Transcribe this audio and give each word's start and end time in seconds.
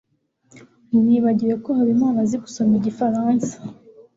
Nibagiwe 1.05 1.53
ko 1.63 1.69
Habimana 1.77 2.17
azi 2.25 2.37
gusoma 2.43 2.73
igifaransa. 2.79 3.53